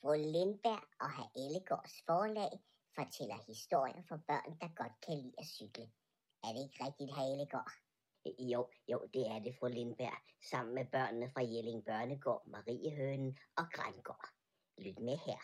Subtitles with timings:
[0.00, 2.52] Fru Lindberg og herr Ellegårds forlag
[2.94, 5.86] fortæller historier for børn, der godt kan lide at cykle.
[6.44, 7.72] Er det ikke rigtigt, herr Ellegård?
[8.52, 10.18] Jo, jo, det er det, fru Lindberg,
[10.50, 14.28] sammen med børnene fra Jelling Børnegård, Mariehønen og Grængård.
[14.78, 15.40] Lyt med her.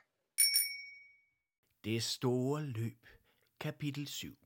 [1.85, 3.07] Det store løb,
[3.61, 4.37] kapitel 7.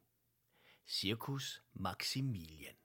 [0.86, 2.76] Cirkus Maximilian.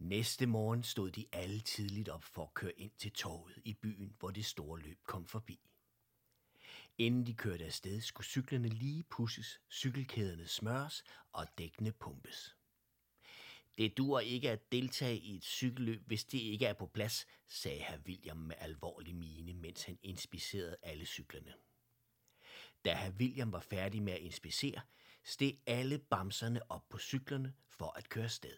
[0.00, 4.14] Næste morgen stod de alle tidligt op for at køre ind til torvet i byen,
[4.18, 5.60] hvor det store løb kom forbi.
[6.98, 12.56] Inden de kørte afsted, skulle cyklerne lige pusses, cykelkæderne smøres og dækkene pumpes.
[13.78, 17.80] Det dur ikke at deltage i et cykelløb, hvis det ikke er på plads, sagde
[17.82, 21.54] herr William med alvorlig mine, mens han inspicerede alle cyklerne.
[22.84, 24.80] Da herr William var færdig med at inspicere,
[25.24, 28.56] steg alle bamserne op på cyklerne for at køre sted.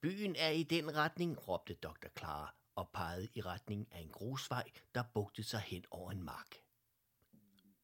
[0.00, 2.08] Byen er i den retning, råbte dr.
[2.18, 6.56] Clara og pegede i retning af en grusvej, der bugtede sig hen over en mark.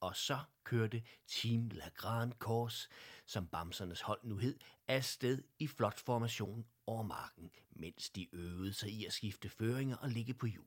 [0.01, 2.89] Og så kørte Team La Grande Course,
[3.27, 8.91] som bamsernes hold nu hed, afsted i flot formation over marken, mens de øvede sig
[8.91, 10.67] i at skifte føringer og ligge på hjul.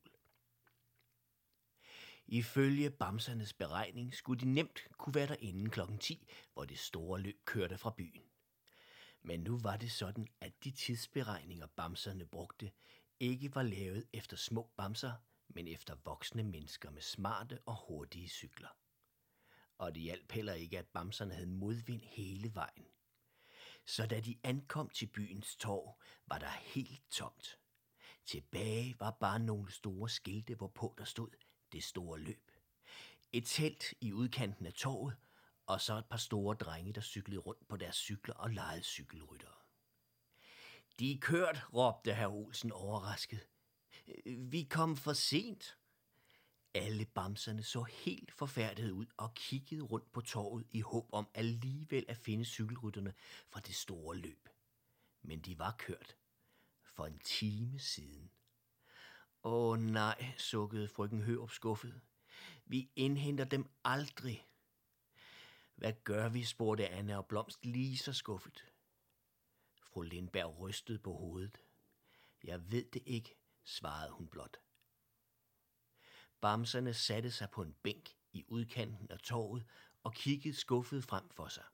[2.27, 7.21] Ifølge bamsernes beregning skulle de nemt kunne være der inden klokken 10, hvor det store
[7.21, 8.23] løb kørte fra byen.
[9.27, 12.71] Men nu var det sådan, at de tidsberegninger bamserne brugte,
[13.19, 15.13] ikke var lavet efter små bamser,
[15.47, 18.77] men efter voksne mennesker med smarte og hurtige cykler.
[19.77, 22.85] Og det hjalp heller ikke, at bamserne havde modvind hele vejen.
[23.85, 27.59] Så da de ankom til byens torv, var der helt tomt.
[28.25, 31.29] Tilbage var bare nogle store skilte, hvorpå der stod
[31.71, 32.51] det store løb.
[33.33, 35.15] Et telt i udkanten af torvet,
[35.65, 39.55] og så et par store drenge, der cyklede rundt på deres cykler og legede cykelryttere.
[40.99, 43.47] De er kørt, råbte herr Olsen overrasket.
[44.25, 45.77] Vi kom for sent.
[46.73, 52.05] Alle bamserne så helt forfærdet ud og kiggede rundt på torvet i håb om alligevel
[52.07, 53.13] at finde cykelrytterne
[53.49, 54.49] fra det store løb.
[55.21, 56.15] Men de var kørt
[56.83, 58.31] for en time siden.
[59.43, 62.01] Åh nej, sukkede frøken Hørup skuffet.
[62.65, 64.47] Vi indhenter dem aldrig.
[65.75, 68.65] Hvad gør vi, spurgte Anne og Blomst lige så skuffet.
[69.81, 71.57] Fru Lindberg rystede på hovedet.
[72.43, 74.57] Jeg ved det ikke, svarede hun blot.
[76.41, 79.65] Bamserne satte sig på en bænk i udkanten af torvet
[80.03, 81.65] og kiggede skuffet frem for sig.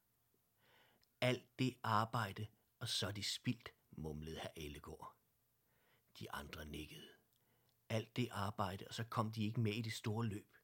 [1.22, 2.48] Alt det arbejde,
[2.80, 5.16] og så de spildt, mumlede herr Ellegård.
[6.20, 7.10] De andre nikkede.
[7.90, 10.58] Alt det arbejde, og så kom de ikke med i det store løb.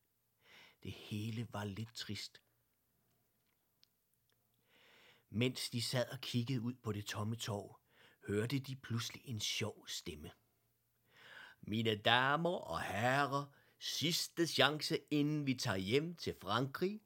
[0.83, 2.41] Det hele var lidt trist.
[5.29, 7.79] Mens de sad og kiggede ud på det tomme torv,
[8.27, 10.31] hørte de pludselig en sjov stemme.
[11.61, 13.45] Mine damer og herrer,
[13.79, 17.01] sidste chance inden vi tager hjem til Frankrig.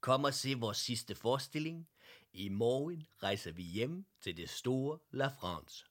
[0.00, 1.88] Kom og se vores sidste forestilling.
[2.32, 5.84] I morgen rejser vi hjem til det store La France.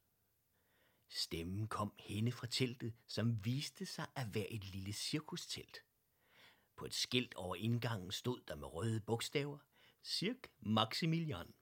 [1.09, 5.77] Stemmen kom hende fra teltet, som viste sig at være et lille cirkustelt.
[6.75, 9.57] På et skilt over indgangen stod der med røde bogstaver,
[10.03, 11.53] Cirque Maximilian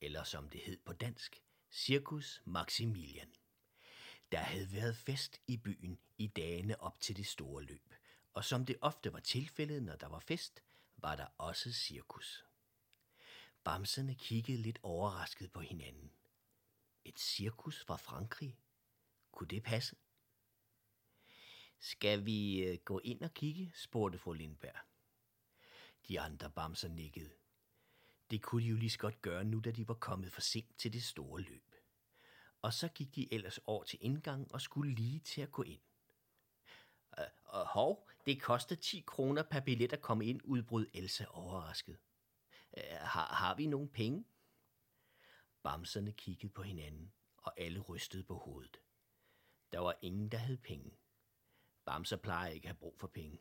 [0.00, 3.32] eller som det hed på dansk, Circus Maximilian.
[4.32, 7.94] Der havde været fest i byen i dagene op til det store løb,
[8.34, 10.62] og som det ofte var tilfældet, når der var fest,
[10.96, 12.44] var der også cirkus.
[13.64, 16.12] Bamserne kiggede lidt overrasket på hinanden.
[17.04, 18.58] Et cirkus fra Frankrig?
[19.32, 19.96] Kunne det passe?
[21.78, 23.72] Skal vi øh, gå ind og kigge?
[23.74, 24.78] spurgte fru Lindberg.
[26.08, 27.30] De andre bamser nikkede.
[28.30, 30.78] Det kunne de jo lige så godt gøre nu, da de var kommet for sent
[30.78, 31.74] til det store løb.
[32.62, 35.80] Og så gik de ellers over til indgangen og skulle lige til at gå ind.
[37.18, 41.98] Øh, og hov, det koster 10 kroner per billet at komme ind, udbrød Elsa overrasket.
[42.76, 44.24] Øh, har, har vi nogen penge?
[45.62, 48.80] Bamserne kiggede på hinanden, og alle rystede på hovedet.
[49.72, 50.90] Der var ingen, der havde penge.
[51.84, 53.38] Bamser plejer ikke at have brug for penge.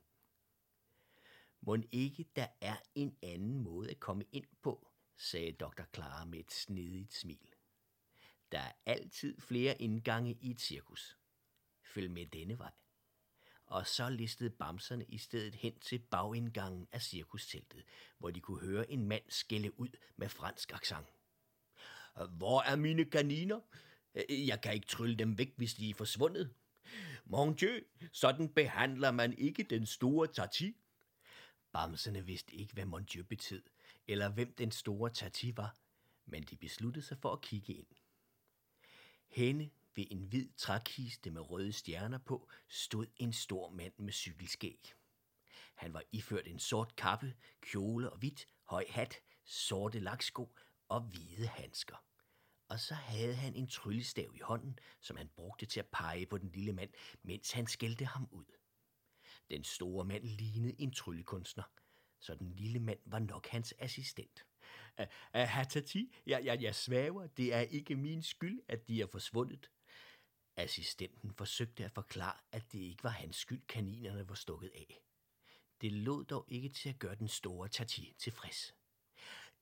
[1.66, 5.84] Må ikke der er en anden måde at komme ind på, sagde dr.
[5.94, 7.50] Clara med et snedigt smil.
[8.52, 11.17] Der er altid flere indgange i et cirkus.
[11.84, 12.72] Følg med denne vej.
[13.66, 17.84] Og så listede bamserne i stedet hen til bagindgangen af cirkusteltet,
[18.17, 21.08] hvor de kunne høre en mand skælde ud med fransk accent.
[22.29, 23.59] Hvor er mine kaniner?
[24.29, 26.53] Jeg kan ikke trylle dem væk, hvis de er forsvundet.
[27.26, 27.79] Mon Dieu,
[28.12, 30.78] sådan behandler man ikke den store tati.
[31.76, 33.64] Bamserne vidste ikke, hvad Mondieu betød,
[34.08, 35.76] eller hvem den store Tati var,
[36.26, 37.88] men de besluttede sig for at kigge ind.
[39.28, 44.94] Henne ved en hvid trækiste med røde stjerner på stod en stor mand med cykelskæg.
[45.76, 50.56] Han var iført en sort kappe, kjole og hvidt, høj hat, sorte laksko
[50.88, 52.04] og hvide handsker.
[52.68, 56.38] Og så havde han en tryllestav i hånden, som han brugte til at pege på
[56.38, 56.90] den lille mand,
[57.24, 58.46] mens han skældte ham ud.
[59.50, 61.64] Den store mand lignede en tryllekunstner,
[62.20, 64.46] så den lille mand var nok hans assistent.
[65.34, 69.72] Hatati, jeg, jeg, jeg svæver, det er ikke min skyld, at de er forsvundet.
[70.58, 75.02] Assistenten forsøgte at forklare, at det ikke var hans skyld, kaninerne var stukket af.
[75.82, 78.76] Det lod dog ikke til at gøre den store Tati tilfreds.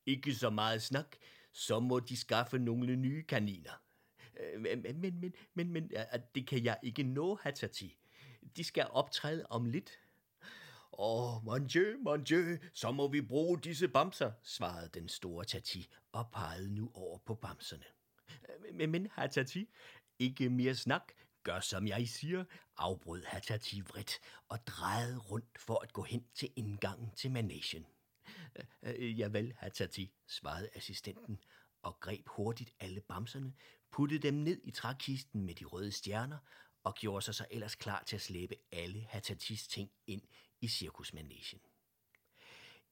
[0.06, 1.16] Ikke så meget snak,
[1.52, 3.82] så må de skaffe nogle nye kaniner.
[4.58, 5.90] Men, men, men, men, men
[6.34, 7.96] det kan jeg ikke nå, Hatati.
[8.56, 9.98] De skal optræde om lidt.
[10.98, 15.44] Åh, oh, mon dieu, mon dieu, så må vi bruge disse bamser, svarede den store
[15.44, 17.84] Tati og pegede nu over på bamserne.
[18.30, 19.68] Øh, men, men Tati,
[20.18, 21.12] ikke mere snak,
[21.42, 22.44] gør som jeg siger,
[22.76, 27.86] afbrød Tati vredt og drejede rundt for at gå hen til indgangen til managen.
[28.56, 31.38] Øh, øh, Javel, Tati, svarede assistenten
[31.82, 33.52] og greb hurtigt alle bamserne,
[33.90, 36.38] puttede dem ned i trækisten med de røde stjerner
[36.84, 40.22] og gjorde sig så ellers klar til at slæbe alle Hatatis ting ind
[40.60, 41.60] i cirkusmanagen.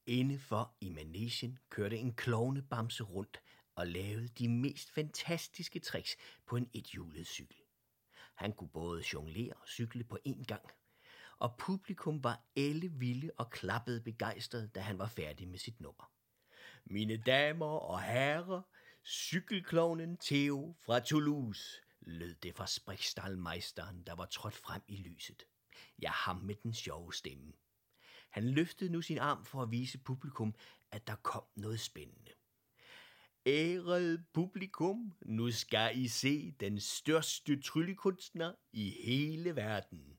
[0.05, 3.41] Inde for i managen kørte en klovnebamse rundt
[3.75, 7.57] og lavede de mest fantastiske tricks på en ethjulet cykel.
[8.35, 10.63] Han kunne både jonglere og cykle på én gang,
[11.39, 16.11] og publikum var alle vilde og klappede begejstret, da han var færdig med sit nummer.
[16.85, 18.61] Mine damer og herrer,
[19.05, 25.43] cykelklovnen Theo fra Toulouse, lød det fra sprikstalmejsteren, der var trådt frem i lyset.
[26.01, 27.53] Ja, ham med den sjove stemme.
[28.29, 30.55] Han løftede nu sin arm for at vise publikum,
[30.91, 32.31] at der kom noget spændende.
[33.45, 40.17] Ærede publikum, nu skal I se den største tryllekunstner i hele verden.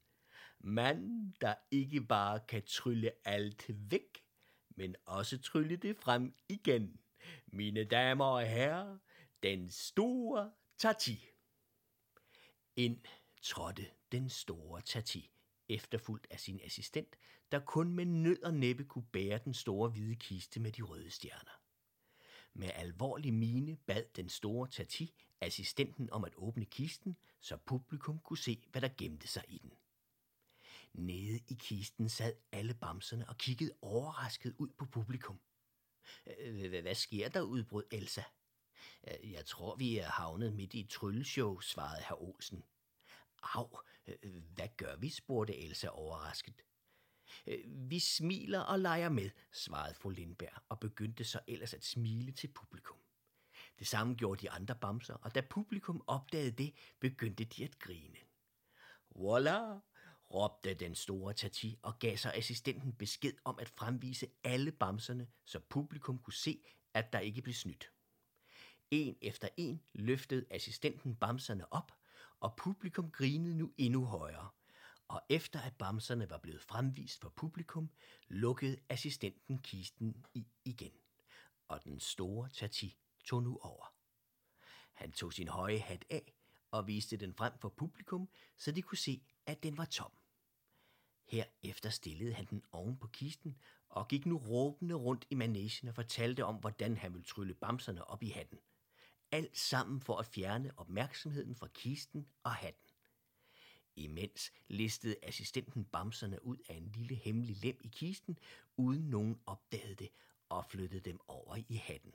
[0.61, 4.25] Mand, der ikke bare kan trylle alt væk,
[4.71, 7.01] men også trylle det frem igen.
[7.47, 8.99] Mine damer og herrer,
[9.43, 11.34] den store Tati.
[12.77, 13.01] Ind
[13.43, 15.31] trådte den store Tati,
[15.69, 17.17] efterfulgt af sin assistent,
[17.53, 21.11] der kun med nød og næppe kunne bære den store hvide kiste med de røde
[21.11, 21.61] stjerner.
[22.55, 28.39] Med alvorlig mine bad den store Tati assistenten om at åbne kisten, så publikum kunne
[28.39, 29.73] se, hvad der gemte sig i den.
[30.93, 35.41] Nede i kisten sad alle bamserne og kiggede overrasket ud på publikum.
[36.83, 38.23] Hvad sker der, udbrød Elsa.
[39.09, 42.65] Øh, jeg tror, vi er havnet midt i et trylleshow, svarede herr Olsen.
[43.43, 46.65] Au, øh, hvad gør vi, spurgte Elsa overrasket.
[47.47, 52.33] Øh, vi smiler og leger med, svarede fru Lindberg og begyndte så ellers at smile
[52.33, 52.99] til publikum.
[53.79, 58.19] Det samme gjorde de andre bamser, og da publikum opdagede det, begyndte de at grine.
[59.11, 59.79] Voila,
[60.31, 65.61] råbte den store Tati og gav sig assistenten besked om at fremvise alle bamserne, så
[65.61, 67.94] publikum kunne se, at der ikke blev snydt.
[68.95, 71.93] En efter en løftede assistenten bamserne op,
[72.41, 74.49] og publikum grinede nu endnu højere.
[75.09, 77.91] Og efter at bamserne var blevet fremvist for publikum,
[78.29, 80.93] lukkede assistenten kisten i igen.
[81.69, 83.95] Og den store Tati tog nu over.
[84.93, 86.35] Han tog sin høje hat af
[86.71, 90.13] og viste den frem for publikum, så de kunne se, at den var tom.
[91.25, 93.59] Herefter stillede han den oven på kisten
[93.89, 98.05] og gik nu råbende rundt i managen og fortalte om, hvordan han ville trylle bamserne
[98.05, 98.59] op i hatten.
[99.35, 102.91] Alt sammen for at fjerne opmærksomheden fra kisten og hatten.
[103.97, 108.39] Imens listede assistenten bamserne ud af en lille hemmelig lem i kisten,
[108.77, 110.09] uden nogen opdagede det,
[110.49, 112.15] og flyttede dem over i hatten.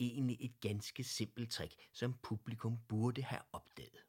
[0.00, 4.04] Egentlig et ganske simpelt trick, som publikum burde have opdaget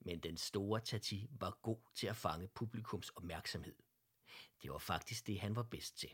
[0.00, 3.74] men den store Tati var god til at fange publikums opmærksomhed.
[4.62, 6.10] Det var faktisk det, han var bedst til.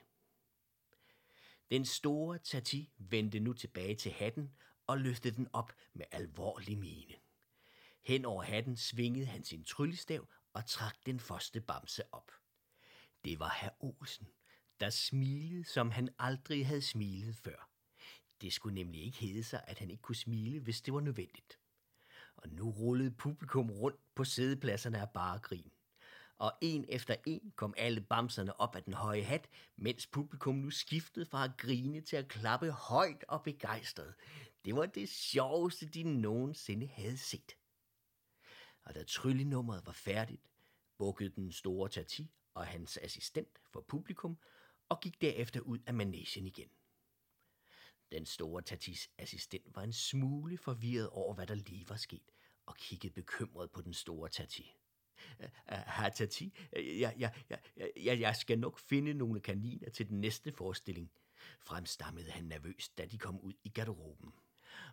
[1.70, 4.52] Den store Tati vendte nu tilbage til hatten
[4.86, 7.14] og løftede den op med alvorlig mine.
[8.02, 12.30] Hen over hatten svingede han sin tryllestav og trak den første bamse op.
[13.24, 14.28] Det var herr Olsen,
[14.80, 17.68] der smilede, som han aldrig havde smilet før.
[18.40, 21.58] Det skulle nemlig ikke hedde sig, at han ikke kunne smile, hvis det var nødvendigt
[22.44, 25.70] og nu rullede publikum rundt på sædepladserne af bare grin.
[26.38, 30.70] Og en efter en kom alle bamserne op af den høje hat, mens publikum nu
[30.70, 34.14] skiftede fra at grine til at klappe højt og begejstret.
[34.64, 37.56] Det var det sjoveste, de nogensinde havde set.
[38.82, 40.50] Og da tryllenummeret var færdigt,
[40.98, 44.38] bukkede den store Tati og hans assistent for publikum
[44.88, 46.68] og gik derefter ud af managen igen.
[48.12, 52.30] Den store Tatis assistent var en smule forvirret over, hvad der lige var sket,
[52.66, 54.74] og kiggede bekymret på den store Tati.
[55.66, 57.60] Har Tati, jeg, jeg, jeg,
[57.96, 61.12] jeg, jeg skal nok finde nogle kaniner til den næste forestilling,
[61.60, 64.32] fremstammede han nervøst, da de kom ud i garderoben.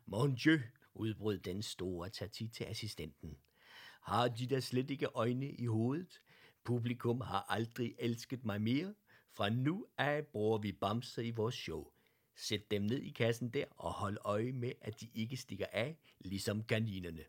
[0.05, 0.59] Mon Dieu,
[0.93, 3.37] udbrød den store Tati til assistenten.
[4.01, 6.21] Har de da slet ikke øjne i hovedet?
[6.63, 8.93] Publikum har aldrig elsket mig mere.
[9.33, 11.91] Fra nu af bruger vi bamser i vores show.
[12.35, 15.97] Sæt dem ned i kassen der og hold øje med, at de ikke stikker af,
[16.19, 17.23] ligesom kaninerne.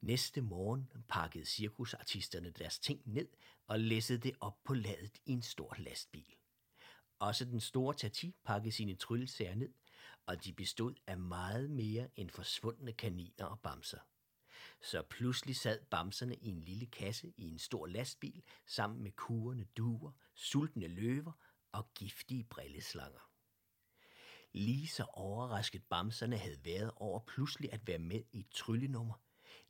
[0.00, 3.28] Næste morgen pakkede cirkusartisterne deres ting ned
[3.66, 6.34] og læssede det op på ladet i en stor lastbil.
[7.18, 9.72] Også den store Tati pakkede sine tryllesager ned,
[10.26, 13.98] og de bestod af meget mere end forsvundne kaniner og bamser.
[14.82, 19.64] Så pludselig sad bamserne i en lille kasse i en stor lastbil sammen med kurende
[19.64, 21.32] duer, sultne løver
[21.72, 23.28] og giftige brilleslanger.
[24.52, 29.14] Lige så overrasket bamserne havde været over pludselig at være med i et tryllenummer,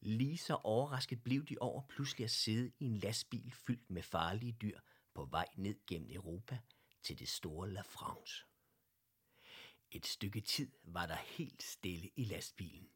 [0.00, 4.52] lige så overrasket blev de over pludselig at sidde i en lastbil fyldt med farlige
[4.52, 4.78] dyr
[5.14, 6.58] på vej ned gennem Europa
[7.02, 8.46] til det store La France.
[9.94, 12.90] Et stykke tid var der helt stille i lastbilen,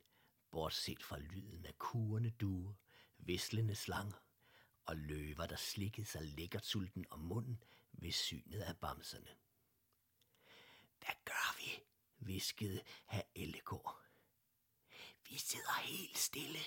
[0.50, 2.74] bortset fra lyden af kurende duer,
[3.18, 4.18] vislende slanger
[4.86, 7.62] og løver, der slikkede sig lækkert sulten om munden
[7.92, 9.28] ved synet af bamserne.
[10.98, 11.82] Hvad gør vi?
[12.18, 14.02] viskede herr Ellegård.
[15.28, 16.58] Vi sidder helt stille,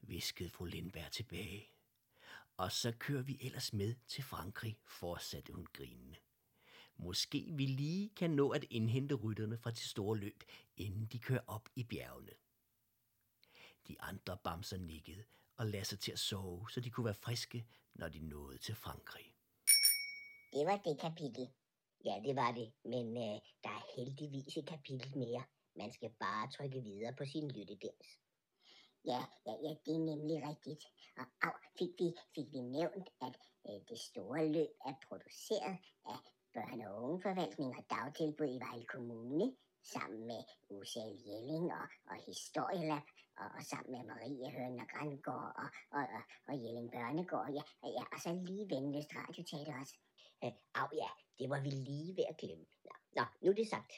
[0.00, 1.70] viskede fru Lindberg tilbage.
[2.56, 6.16] Og så kører vi ellers med til Frankrig, fortsatte hun grinende.
[6.96, 10.42] Måske vi lige kan nå at indhente rytterne fra de store løb,
[10.76, 12.32] inden de kører op i bjergene.
[13.88, 15.24] De andre bamser nikkede
[15.56, 18.74] og lagde sig til at sove, så de kunne være friske, når de nåede til
[18.74, 19.34] Frankrig.
[20.52, 21.48] Det var det kapitel.
[22.04, 25.44] Ja, det var det, men øh, der er heldigvis et kapitel mere.
[25.76, 28.08] Man skal bare trykke videre på sin lyttedels.
[29.04, 30.84] Ja, ja, ja, det er nemlig rigtigt.
[31.16, 33.36] Og og fik vi, fik vi nævnt, at
[33.68, 36.18] øh, det store løb er produceret af
[36.56, 39.46] børne- og ungeforvaltning og dagtilbud i Vejle Kommune,
[39.92, 43.06] sammen med Usal Jelling og, og Historielab,
[43.40, 47.64] og, og sammen med Marie Høn og Grandgård og, og, og, og Jelling Børnegård, ja,
[47.98, 49.96] ja, og så lige Venløst Radioteater også.
[50.44, 52.66] Øh, au ja, det var vi lige ved at glemme.
[52.84, 53.92] Nå, nå nu er det sagt.